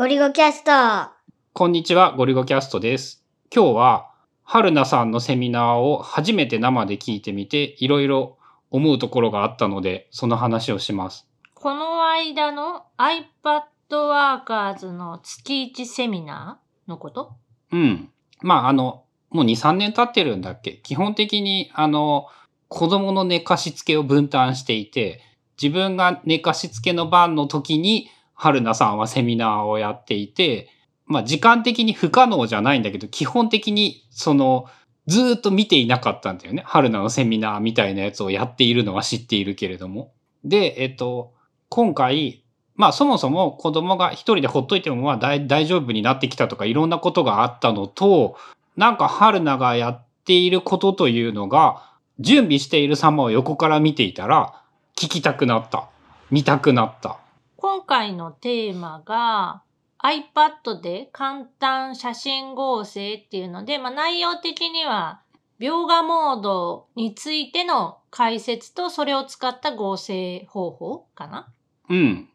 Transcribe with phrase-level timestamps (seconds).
[0.00, 1.12] ゴリゴキャスト。
[1.52, 3.22] こんにちは、ゴリゴキャストです。
[3.54, 4.10] 今日は、
[4.44, 8.38] 春菜さんのセミナーを初めて生で聞いてみて、いろいろ
[8.70, 11.28] 思うところがあったので、その話をします。
[11.52, 17.34] この間の iPad Workers の月1セミナーのこと？
[17.70, 18.08] うん。
[18.40, 20.78] まあ、あの、もう2、3年経ってるんだっけ？
[20.82, 22.26] 基本的に、あの、
[22.68, 25.20] 子供の寝かしつけを分担していて、
[25.62, 28.08] 自分が寝かしつけの番の時に、
[28.40, 30.70] 春菜さんはセミナーをやっていて、
[31.04, 34.64] まあ時間的に不可能じゃないんだけど、基本的にその、
[35.06, 36.62] ずっと見ていなかったんだよね。
[36.64, 40.14] 春菜のセミナーみたいなやつをやっているのは知っているけれども。
[40.42, 41.34] で、えっと、
[41.68, 42.42] 今回、
[42.76, 48.36] まあそもそも子供が一人でほっといてもまあ大大丈夫になってきたとかいろんなことがあったのと、
[48.78, 54.62] なんか春菜がやっていることというのが、準備している様を横から見ていたら、
[54.96, 55.90] 聞きたくなった。
[56.30, 57.18] 見たくなった。
[57.60, 59.62] 今回のテーマが
[60.02, 65.20] iPad で簡単写真合成っていうので、まあ、内容的には
[65.60, 71.52] 描画モードについての解説とそれを使った合成方法かな？
[71.90, 72.28] うん。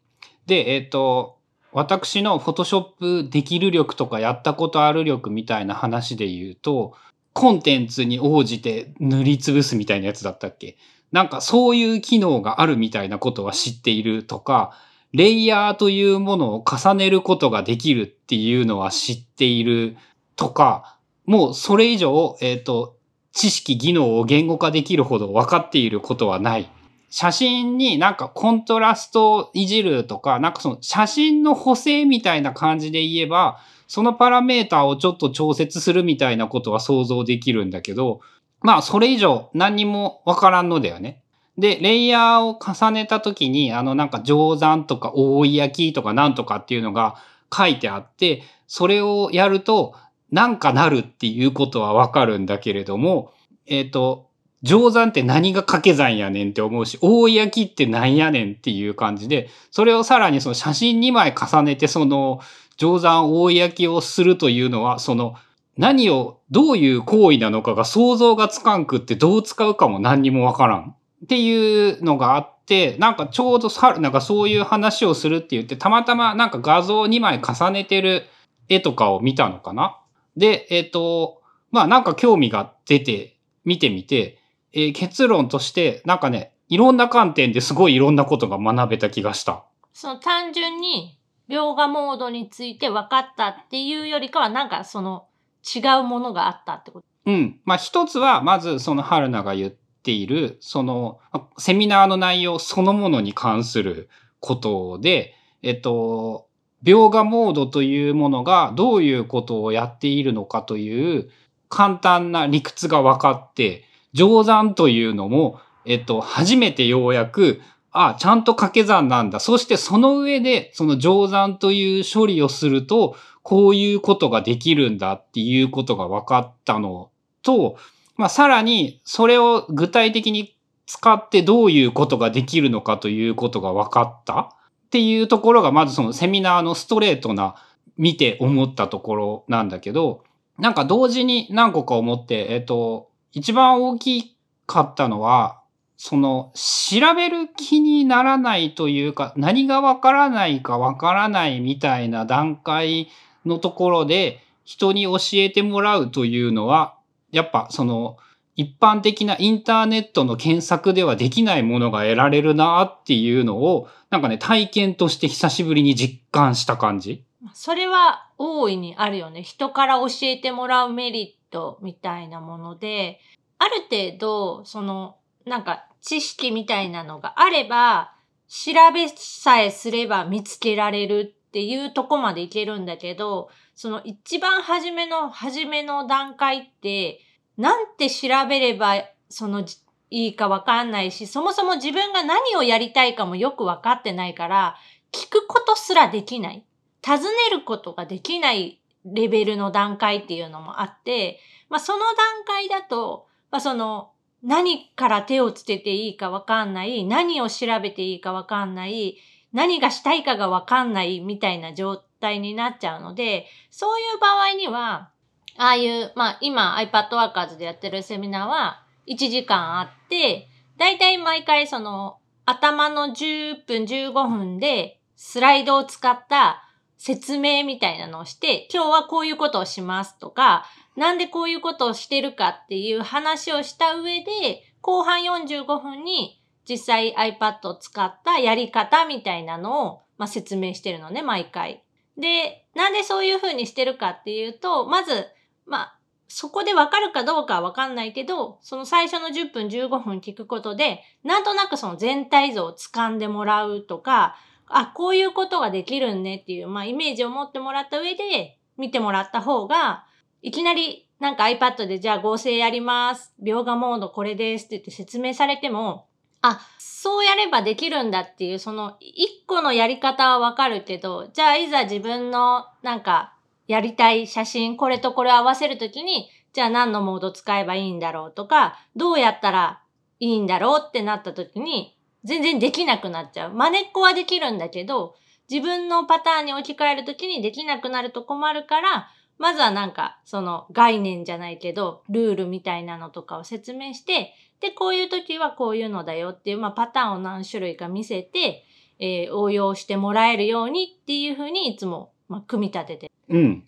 [0.45, 1.39] で、えっ、と、
[1.71, 6.93] 私の Photoshop できる力とかやったことある力みたいな話で言うと、
[7.33, 10.77] コンテンツに応じて塗りつぶすみたいなやつだったっけ？
[11.11, 14.77] なんかそういう機能があるみたいなことは知っているとか、
[15.13, 19.95] レイヤーというものを重ねることができるっていうのは知っている
[20.35, 22.97] とか、もうそれ以上、えっ、と、
[23.31, 26.69] 知識、技能を言語化できるほど分かっていることはない。
[27.09, 38.21] 写真になんかコントラストをいじるとか、なんかその写真の補正みたいな感じで言えば、そのパラメーターをちょっと調節するみたいなことは想像できるんだけど、
[38.61, 41.21] まあそれ以上何にもわからんのだよね。
[41.57, 47.15] で、レイヤーを重ねた時に、あのなんか定山とか大焼きとかなんとかっていうのが
[47.55, 49.95] 書いてあって、それをやると
[50.31, 53.31] なんかなるっていうことはわかるんだけれども、
[53.67, 54.29] えっ、と、
[54.63, 62.41] 定山って何が掛け算やねんって思うし、大焼きってなんやねんっていう感じで、それをさらにその写真2枚重ねてその
[62.77, 65.35] 定山大焼きをするというのは、その
[65.77, 70.95] 何を、どういう行為なのかが想像がつかんくってどう使うかも何にもわからん。
[71.23, 78.23] っていうのがあって、なんかちょうどさ、なんかそういう話をするって言って、たまたまなんか画像2枚重ねてる
[78.69, 79.99] 絵とかを見たのかな。
[80.37, 84.39] で、えっ、と、まあなんか興味が出て、見てみて、
[84.73, 89.63] えー結論として、なんかね、いろんな観点ですごいいろんなことが学べた気がした。
[89.93, 91.17] その単純に
[91.49, 95.27] 描画モードについて分かったっていうよりかはなんかその
[95.63, 97.05] 違うものがあったってこと？
[97.25, 97.59] うん。
[97.65, 99.73] まあ一つは、まずその春菜が言っ
[100.05, 101.19] ている、その、
[101.57, 104.07] セミナーの内容そのものに関する
[104.39, 105.33] ことで、
[105.63, 106.47] えっと、
[106.83, 111.31] 描画モードというものがどういうことをやっているのかという
[111.69, 113.83] 簡単な理屈が分かって、
[114.13, 117.59] 定山というのも、えっと、初めてようやく、
[117.91, 119.39] あちゃんと掛け算なんだ。
[119.39, 127.09] そしてその上で、その定山という処理をすると、こういうことができるんだっていうことが分かったの
[127.41, 127.77] と、
[128.17, 130.55] まあ、さらに、それを具体的に
[130.85, 134.55] 使ってどういうことができるのかということが分かった。
[134.85, 137.55] っていうところが、まずそのセミナーのストレートな
[137.97, 140.23] 見て思ったところなんだけど、
[140.57, 145.61] なんか同時に何個か思って、えっと、一番大きかったのは、
[145.97, 153.09] その、調べる気にならないというか、何がわからないかわからないみたいな段階
[153.45, 156.94] のところで、人に教えてもらうというのは、
[157.35, 158.17] やっぱその、
[158.55, 167.25] 一般的なインターネットの検索ではできないものが得られるなっていうのを、なんかね、体験として久しぶりに実感した感じ？
[167.53, 169.43] それは大いにあるよね。
[169.43, 173.19] 人から教えてもらうメリットみたいなもので、
[173.57, 178.13] ある程度、その、なんか知識みたいなのがあれば、
[178.47, 187.19] 調べさえすれば見つけられるっていうとこまでいけるんだけど、その一番初めの初めの段階って、
[187.57, 189.65] なんて調べれば、その
[190.09, 194.77] いいかわかんないし、そもそも自分が何をやりたいかもよくわかってないから、
[195.11, 196.63] 聞くことすらできない。
[197.01, 201.39] 尋ねることができないレベルの段階っていうのもあって、
[201.69, 204.11] まあその段階だと、まあその
[204.41, 209.17] 何から手をつけていいかわかんない、何を調べていいかわかんない、
[209.51, 215.11] 何がしたいかがわかんないみたいな状態態になっちゃうので、そういう場合には、
[215.57, 226.61] ああいう、まあ今 iPad Workers でやってるセミナーは1時間あって、だいたい毎回その頭の10分15分でスライドを使った
[226.97, 230.65] 説明みたいなのをして、今日はこういうことをしますとか、
[230.97, 241.84] なんでこういうことをしてるかっていう話をした上で、後半45分に実際 iPad を使ったやり方みたいなのを、まあ、説明してるのね、毎回。
[242.17, 245.27] で、なんでそういう風にしてるかっていうと、まず、
[245.65, 254.35] まあ、そこでわかるかどうかはわかんないけど、その最初の10分15分聞くことで、なんとなくその全体像を掴んでもらうとか、
[254.67, 260.05] あ、こういうことができるんねっていう、まあ、イメージを持ってもらった上で見てもらった方が、
[260.41, 263.33] いきなりなんか iPad でじゃあ合成やります。
[263.41, 266.07] 描画モードこれですって言って説明されても、
[266.47, 273.33] あ、そうやればできるんだっていう、その一個のやり方はわかるけど、じゃあいざ自分のなんか
[273.67, 279.81] やりたい写真、これとこれを合わせるときに、じゃあ何のモード使えばいいんだろうとか、どうやったら
[280.19, 283.53] いいんだろうってなったときに、全然できなくなっちゃう。
[283.53, 285.15] 真似っこはできるんだけど、
[285.49, 298.65] 自分のパターンに置き換えるときにできなくなると困るから、まずはなんか、その概念じゃないけど、ルールみたいなのとかを説明して、で、こういう時はこういうのだよっていう、まあ、パターンを何種類か見せて、
[298.99, 303.11] えー、応用してもらえるようにっていうふうにいつも、まあ、組み立てて。
[303.29, 303.63] うん。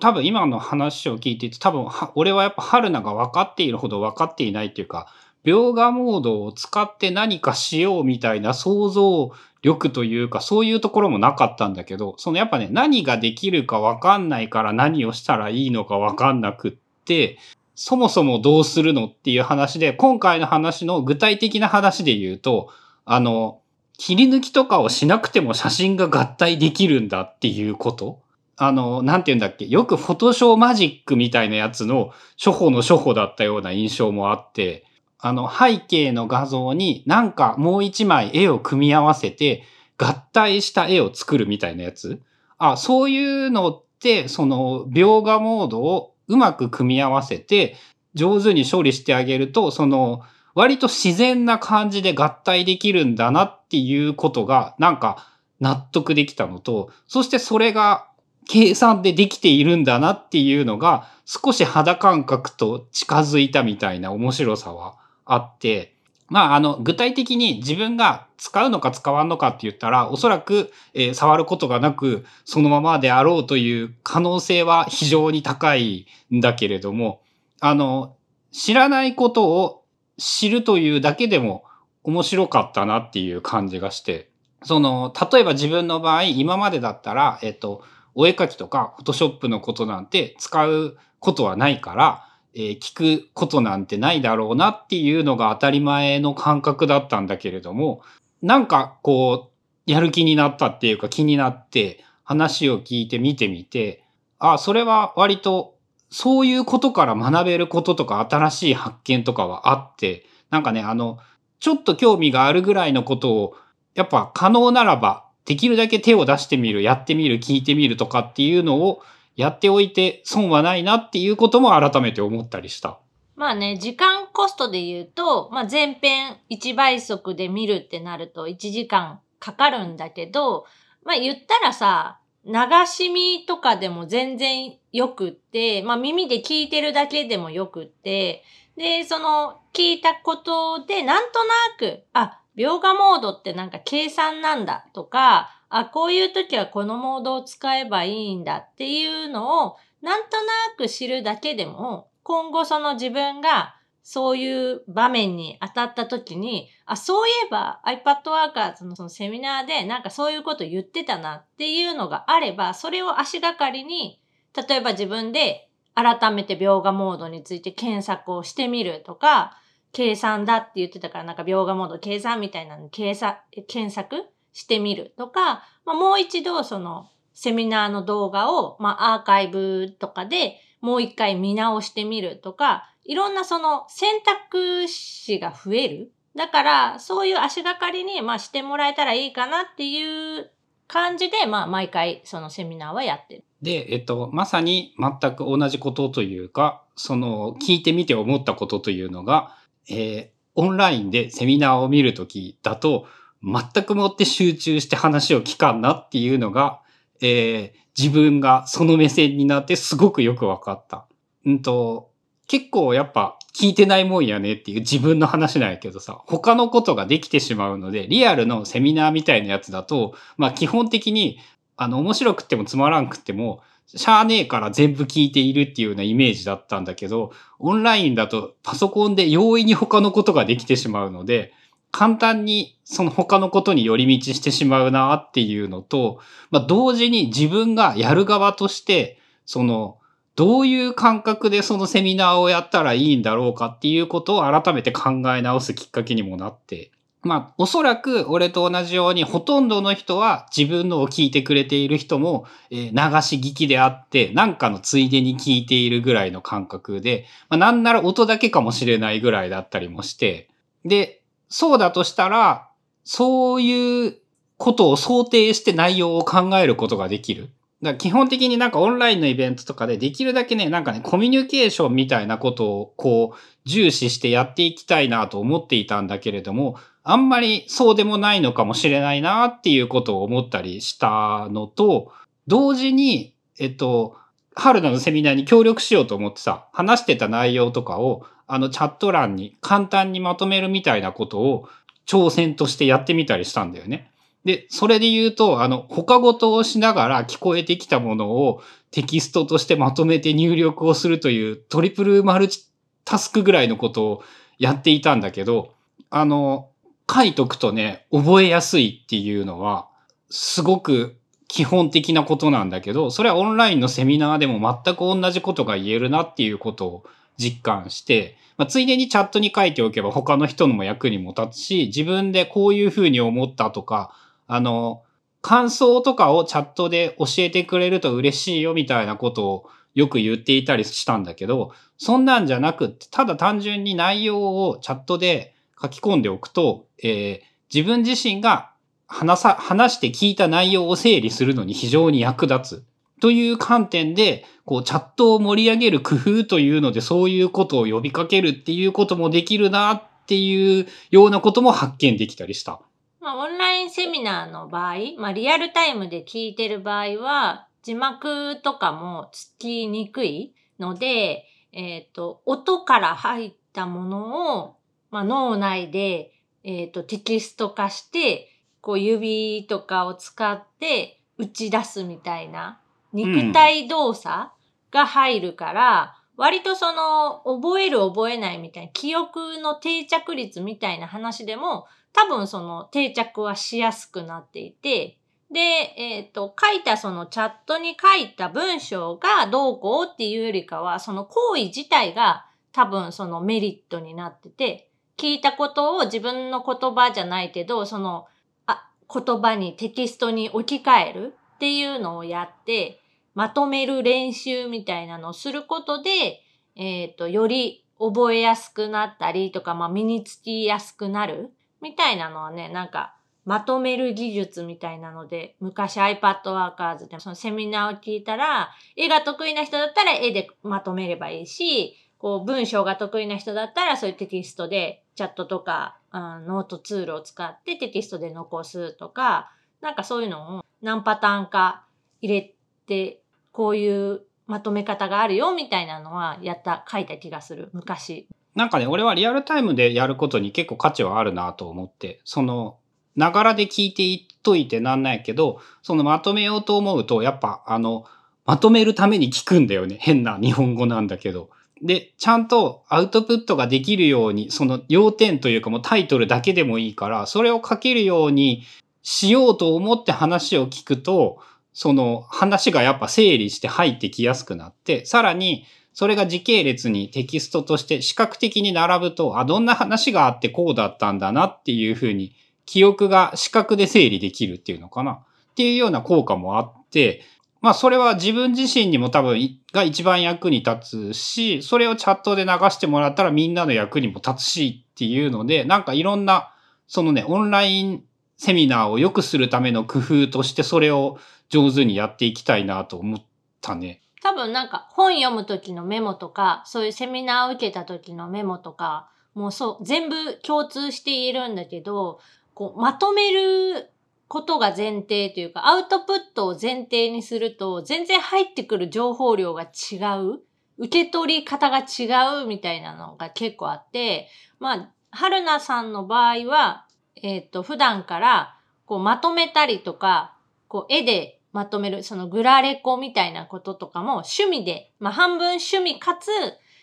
[0.00, 5.12] 多分今の話を聞いてて、多分俺はやっぱ春菜が分かっているほど分かっていないっていうか、
[5.44, 9.32] 描画モードを使って何かしようみたいな想像
[9.62, 16.72] 力というか、そういうところもなかったんだけど、そのやっぱね、何ができるか分かんないから何をしたらいいのか分かんなくっ
[17.04, 17.38] て、
[17.80, 22.70] そもそもどうするのっていう話で、今回の話の具体的な話で言うと、
[23.04, 23.60] あの、
[23.96, 28.20] 切り抜きとかをしなくても写真が合体できるんだっていうこと。
[28.56, 29.64] あの、なんて言うんだっけ？
[29.66, 34.84] よくフォトショーマジックみたいなやつの初歩の初歩だったような印象もあって、
[35.20, 39.62] あの背景の画像になんかもう一枚絵を組み合わせて
[39.98, 42.20] 合体した絵を作るみたいなやつ。
[42.58, 47.76] あ、そういうのって、その描画モードをうまく組み合わせて、
[48.14, 50.22] 上手に処理してあげると、その、
[50.54, 55.26] 割と自然な感じで合体できるんだなっていうことが、なんか
[55.60, 58.08] 納得できたのと、そしてそれが
[58.48, 65.94] 計算でできているんだなっていうのが、少し肌感覚と近づいたみたいな面白さはあって、
[66.28, 77.22] まあ、あの、具体的に自分が使うのか使わんのかって言ったら、おそらく、えー、触ることがなく、そのままであろうという可能性は非常に高いんだけれども、
[77.60, 78.16] あの、
[78.52, 79.84] 知らないことを
[80.18, 81.64] 知るというだけでも
[82.04, 84.30] 面白かったなっていう感じがして、
[84.64, 87.84] その、例えば自分の場合、今までだったら、えっと、
[88.14, 98.02] お絵描きとか、フォトショップのことなんて使うことはないから、えー、聞くことなんてないだろうなっていうのが当たり前の感覚だったんだけれども、
[98.42, 99.50] なんかこ
[99.86, 104.04] う、やる気になったっていうか気になって話を聞いて見てみて、
[104.38, 105.78] あ、それは割と
[106.10, 111.18] そういうことから学べることとか新しい発見とかはあって、なんかね、あの、
[111.60, 113.56] ちょっと興味があるぐらいのことを、
[113.94, 119.02] やっぱ可能ならば、できるだけ手を出してみる、やってみる、聞いてみるとかっていうのを
[119.38, 122.98] やっておいて損はないなっていうことも改めて思ったりした。
[123.36, 130.66] まあね、時間コストで言うと、まあ前編1倍速で見るってなると1時間かかるんだけど、
[131.04, 132.52] まあ言ったらさ、流
[132.86, 138.42] し見とかでも全然よくって、まあ耳で聞いてるだけでもよくって、
[138.76, 164.20] で、その聞いたことでなんとなく、あ、描画モードってなんか計算なんだとか、あ、こういう時はこのモードを使えばいいんだっていうのをなんとなく知るだけでも、今後その自分がそういう場面に当たった時に、あ、そういえば iPad Workers のそのセミナーでなんかそういうこと言ってたなっていうのがあれば、それを足がかりに、
[164.68, 169.58] 例えば自分で改めて描画モードについて検索をしてみるとか、
[169.92, 174.24] 計算だって言ってたからなんか描画モード計算みたいなの計算、検索
[174.58, 186.12] してみるとか、まあ、もう一度そのセミナーの動画を、まあ、アーカイブとかでもう一回見直してみるとか、いろんなその選択肢が増える。
[186.34, 190.50] だから、そういう足がかりに、まあ、してもらえたらいいかなっていう
[190.88, 193.44] 感じで、まあ、毎回そのセミナーはやってる。
[193.62, 199.56] で、えっと、まさに全く同じことというか、その、聞いてみて思ったことというのが、
[199.88, 203.06] えー、オンラインでセミナーを見るときだと、
[203.42, 206.80] 全くもって集中して話を聞かんなっていうのが、
[207.20, 211.06] えー、自分がその目線になってすごくよくわかった。
[211.46, 212.10] うんと、
[212.46, 221.38] 結構やっぱ聞いてないもんやねっていう自分の話なんやけどさ、他のことができてしまうので、リアルのセミナーみたいなやつだと、まあ基本的に
[221.78, 231.54] あの、面白くってもつまらんくっても、しゃあねえから全部聞いているっていうようなイメージだったんだけど、オンラインだとパソコンで容易に他のことができてしまうので、
[231.90, 239.98] 簡単にその他のことに寄り道してしまうなっていうのと、まあ、同時に自分がやる側として、その、
[240.36, 246.92] どういう感覚でそのセミナーをやったらいいんだろうかっていうことを改めて考え直すきっかけにもなって、
[247.22, 260.48] まあ、おそらく俺と同じようにほとんどの人は自分のを聞いてくれている人も、えー、流し聞きであって、なんかのついでに聞いているぐらいの感覚で、まあ、なんなら音だけかもしれないぐらいだったりもして、
[260.84, 261.17] で、
[261.48, 262.68] そうだとしたら、
[263.04, 264.16] そういう
[264.56, 267.50] ことを想定して内容を考えることができる。
[267.80, 273.38] だから基本的になんかオンラインのイベントとかでできるだけね、なんかね、コミュニケーションみたいなことをこう
[273.68, 282.12] 重視してやっていきたいなと思っていたんだけれども、あんまりそうでもないのかもしれないなっていうことを思ったりしたのと、
[282.48, 284.16] 同時に、えっと、
[284.54, 291.68] 春菜のセミナーに協力しようと思ってさ、話してた内容とかを、あのチャット欄に簡単にまとめるみたいなことを
[292.06, 294.10] 挑戦としてやってみたりしたんだよね。
[294.44, 302.64] で、それで言うと、あの、他ごとをしながら聞こえてきたものをテキストとしてまとめて入力をするというトリプルマルチ
[303.04, 304.24] タスクぐらいのことを
[304.58, 305.74] やっていたんだけど、
[306.08, 306.70] あの、
[307.12, 309.88] 書いとくとね、覚えやすいっていうのは、
[310.30, 311.16] すごく
[311.48, 317.04] 基本的なことなんだけど、それはオンラインのセミナーでも全く同じことが言えるなっていうことを
[317.38, 324.12] 実感して、まあ、ついでにチャットに書いておけば他の人のも役にも立つし、自分でこういうふうに思ったとか、
[324.46, 325.04] あの、
[325.40, 337.40] 感想とかをチャットで教えてくれると嬉しいよみたいなことをよく言っていたりしたんだけど、そんなんじゃなくって、ただ単純に内容をチャットで書き込んでおくと、えー、
[337.72, 338.72] 自分自身が
[339.06, 342.84] 話さ、話して聞いた内容を整理するのに非常に役立つ。
[343.20, 352.80] という観点で、こう、チャットを盛り上げる工夫というので、そういうことを呼びかけるっていうこともできるなっていうようなことも発見できたりした。
[353.20, 364.76] まあ、オンラインセミナーの場合、まあ、リアルタイムで聞いてる場合は、字幕とかもつきにくいので、えっ、ー、と、音から入ったものを、
[365.10, 366.32] まあ、脳内で、
[366.64, 368.48] えっ、ー、と、テキスト化して、
[368.80, 372.80] こう指とかを使って打ち出すみたいな
[373.12, 374.50] 肉体動作
[374.90, 385.18] が入るから、うん、割とその覚える覚えないみたいな記憶の定着率みたいな話でも多分その定着はしやすくなっていて、
[385.50, 385.60] で、
[385.96, 398.26] えっ、ー、と、書いたそのチャットに書いた文章がどうこうっていうよりかは、その行為自体が多分そのメリットになってて、聞いたことを自分の言葉じゃないけど、その、
[398.66, 403.00] あ、言葉にテキストに置き換えるっていうのをやって、
[403.34, 406.40] まとめる練習みたいなのをすることで、
[406.76, 411.50] えっ、ー、と、より覚えやすくなったりとか、まあ、身につきやすくなる
[411.80, 429.50] みたいなのはね、なんか、まとめる技術みたいなので、昔 iPad Workers でそのセミナーを聞いたら、絵が得意な人だったら絵でまとめればいいし、こう文章が得意な人だったらそういうテキストでチャットとか、うん、ノートツールを使ってテキストで残すとか、
[429.80, 431.84] なんかそういうのを何パターンか
[432.20, 432.54] 入れ
[432.86, 433.20] て、
[433.52, 438.26] こういうまとめ方があるよみたいなのはやった、書いた気がする、昔。
[438.54, 442.78] なんかね、俺はリアルタイムでやることに結構価値はあるなと思って、その、
[443.14, 448.04] ながらで聞いていっといてなんないけど、そのまとめようと思うと、やっぱあの、
[448.46, 449.98] まとめるために聞くんだよね。
[450.00, 451.50] 変な日本語なんだけど。
[451.82, 458.62] で、ちゃんとアウトプットができるように、その要点というかもうタイトルだけでもいいから、それを書けるように
[459.02, 461.38] しようと思って話を聞くと、
[461.72, 465.64] その話がやっぱ整理して入ってきやすくなって、さらに
[465.98, 472.34] それが時系列にテキストとして視覚的に並ぶと、あ、どんな話があってこうだったんだなっていうふうに
[472.66, 475.12] 記憶が視覚で整理できるっていうのかな。
[475.12, 475.18] っ
[475.56, 477.22] ていうような効果もあって、
[477.60, 479.38] まあそれは自分自身にも多分
[479.72, 486.52] が一番役に立つし、それをチャットで流してもらったらみんなの役にも立つしっていうので、なんかいろんな、
[486.86, 488.04] そのね、オンライン
[488.38, 491.18] セミナーを良くするための工夫としてそれを
[491.48, 493.22] 上手にやっていきたいなと思っ
[493.60, 494.00] たね。
[494.22, 502.20] 多分なんか本読む時のメモとか、そういうセミナーを受けた時のメモとか、もうそう、全部共通しているんだけど、
[502.54, 503.90] こう、まとめる
[504.26, 510.40] ことが前提というか、アウトプットを前提にすると、全然入ってくる情報量が違う。
[510.78, 514.28] 受け取り方が違うみたいなのが結構あって、
[514.60, 516.87] まあ、春菜さんの場合は、
[517.22, 518.56] えっ、ー、と、普段から、
[518.86, 520.36] こう、まとめたりとか、
[520.68, 526.28] こう、絵でまとめる、そのグラレコみたいなこととかも趣味で、まあ半分趣味かつ、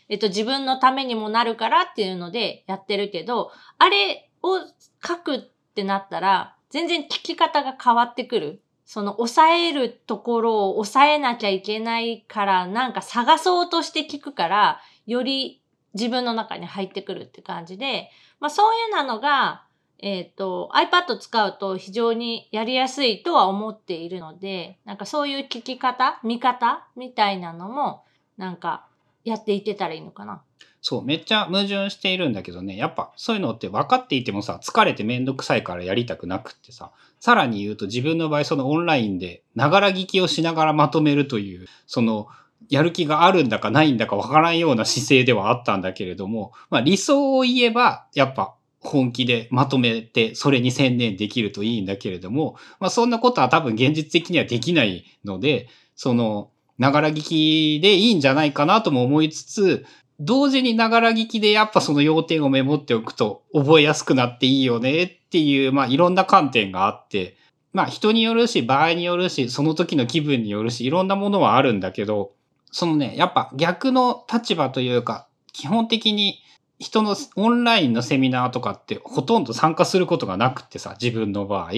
[0.09, 4.59] えっと自分のためにもなるからっていうのでやってるけど、あれを
[5.05, 5.39] 書くっ
[5.75, 8.61] てなったら、全然聞き方が変わってくる。
[8.87, 15.63] その抑えるところを抑えなきゃいけないから、なんか探そうとして聞くから、より
[15.95, 19.64] 自分の中に入ってくるって感じで、まあそういうなのが、
[19.99, 28.03] えっ、と、iPad 使うと非常にやりやすいとは思っているので、なんかそういう聞き方、見方みたいなのも、
[28.37, 28.87] なんか
[29.23, 30.41] やっていけたらいいのかな。
[30.81, 42.27] そう、めっちゃ矛盾しているんだけどね、やっぱそういうのって分かっていてもさ、疲れてめんどくさいからやりたくなくってさ、さらに言うと自分の場合そのオンラインで、ながら聞きをしながらまとめるという、その、
[42.69, 59.85] やる気があるんだかないんだか分からんような姿勢ではあったんだけれども、まあ理想を言えば、やっぱ本気でまとめて、それに専念できるといいんだけれども、まあそんなことは多分現実的にはできないので、その、ながら聞きでいいんじゃないかなとも思いつつ、
[60.19, 67.37] 同時にながら聞きでやっぱその要点をメモっておくと覚えやすくなっていいよねっていう、まあいろんな観点があって、
[67.73, 72.31] まあ人によるし、場合によるし、その時の気分によるし、いろんなものはあるんだけど、
[72.71, 76.39] そのね、やっぱ逆の立場というか、基本的に
[76.85, 81.71] 人のオンラインのセミナーとかってほとんど参加することがなくってさ、自分の場合、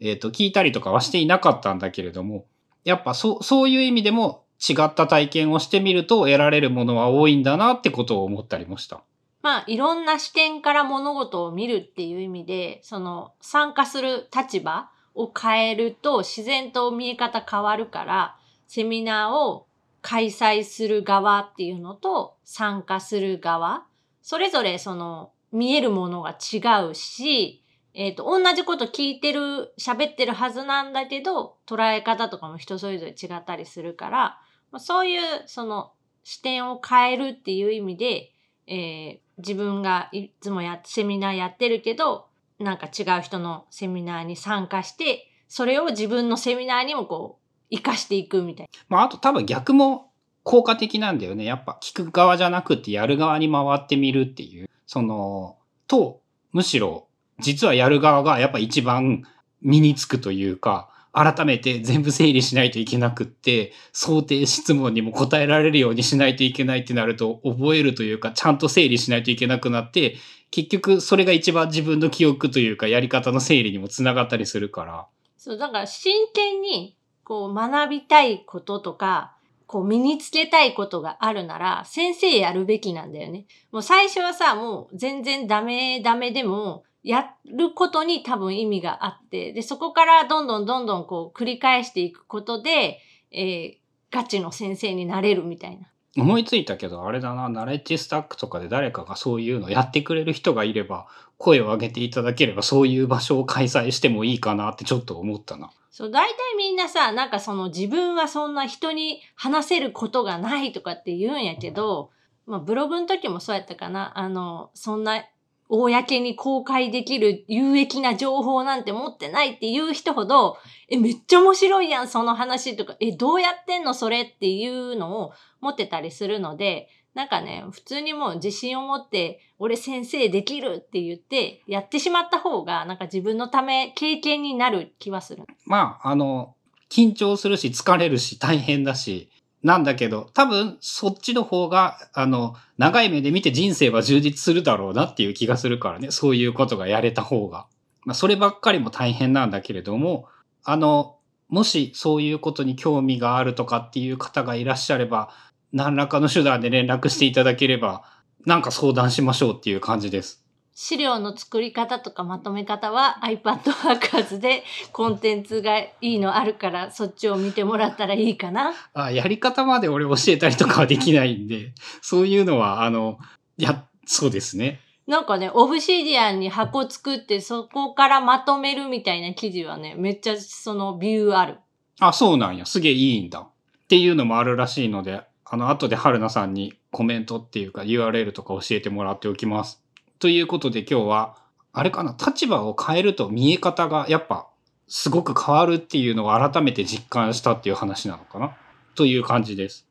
[0.00, 2.46] えっ、と、聞いたりとかはしていなかったんだけれども、
[2.82, 9.02] やっぱそう、そういう意味でも違った体験をしてみると得られるものは多いんだなってことを思ったりもした。
[9.42, 18.36] まあ、いろんな視点から物事を見るっていう意味で、その参加する立場を変えると自然と見え方変わるから、
[18.66, 19.66] セミナーを
[20.00, 23.84] 開催する側っていうのと参加する側、
[24.26, 27.62] それぞれその見えるものが違うし、
[27.94, 34.38] えっ、と、同じこと聞いてる、喋ってるはずなんだけど、捉え方とかも人それぞれ違ったりするから、
[34.70, 35.92] まそういうその
[36.24, 38.32] 視点を変えるっていう意味で、
[38.66, 42.26] えー自分がいつもやセミナーやってるけど
[42.58, 47.38] なんか違う人のセミナーに参加してそれを自分のセミナーにもこ
[47.70, 48.80] う活かしていくみたいな。
[48.88, 50.10] まああと多分逆も
[50.46, 51.44] 効果的なんだよね。
[51.44, 54.68] やっぱ聞く側じゃなくてやる側に回ってみるっていう。
[54.86, 55.56] その、
[55.88, 56.20] と、
[56.52, 57.08] むしろ
[57.40, 59.24] 実はやる側がやっぱ一番
[59.60, 70.14] 身につくというか、改めて全部整理しないといけなくって、想定質問にも答えられるようにしないといけないってなると、覚えるというか、ちゃんと整理しないといけなくなって、
[70.52, 75.06] 結局それが一番自分の記憶というか、やり方の整理にもつながったりするから。
[75.36, 79.35] そうだから真剣にこう学びたいこととか
[79.66, 83.46] こう身につけたいことがあるなら先生やるべきなんだよね。
[83.72, 93.00] もう最初はさもう全然ダメダメでもやることに多分意味があってでそこからどんどんどんどんこう繰り返していくことで、
[93.30, 95.88] えーガチの先生になれるみたいな。
[96.16, 105.70] 思いついたけど、あれだな、ナレッジスタックとかで誰かがそういうのやってくれる人がいれば、声を上げていただければ、そういう場所を開催してもいいかなってちょっと思ったな。
[105.96, 112.10] そう、大体みんなさ、なんかその自分はそんな人に話せることがないとかって言うんやけど、
[112.44, 114.12] まあブログの時もそうやったかな。
[114.18, 115.24] あの、そんな
[115.70, 120.58] 公に公開できる有益な情報なんて持ってないっていう人ほど、
[120.90, 125.32] え、めっちゃ面白いやん、その話とか、え、どうやってんの、それっていうのを
[125.66, 135.44] 持ってたりするので、なんかね、普通にもう自信を持って、俺先生できるって言って、やってしまった方が、なんか自分のため、経験になる気はする。
[135.64, 136.54] まあ、あの、
[136.90, 139.30] 緊張するし、疲れるし、大変だし、
[139.62, 147.66] なんだけど、多分、そっちの方が、あの、長い目で見て人生は充実するだろうなっていう気がするからね、そういうことがやれた方が。
[148.04, 150.28] まあ、そればっかりも大変なんだけれども、
[150.64, 151.16] あの、
[151.48, 155.30] もしそういうことに興味があるとかっていう方がいらっしゃれば、
[155.72, 158.04] 何らかの手段で連絡していただければ、
[158.44, 160.46] なんか相談しましょうっていう感じです。
[160.78, 168.74] 資料の作り方とかまとめ方は iPad Workers でコンテンツがいいのあるからそっちを見てもらったらいいかな。
[168.92, 173.18] あやり方まで俺教えたりとかはできないんで、そういうのは、あの、
[173.56, 174.80] や、そうですね。
[175.06, 181.58] なんかね、オブシディアンに箱作ってそこからまとめるみたいな記事はね、めっちゃそのビューある。
[182.00, 182.66] あ、そうなんや。
[182.66, 183.40] すげえいいんだ。
[183.40, 183.50] っ
[183.88, 189.80] ていうのもあるらしいので、あの、後で春菜さんにコメントっていうか URL とか教えてもらっておきます。
[190.18, 191.36] ということで今日は、
[191.72, 194.48] あれかな、立場を変えると見え方がやっぱ
[194.88, 198.56] すごく変わるっていうのを改めて実感したっていう話なのかな
[198.94, 199.86] という感じです。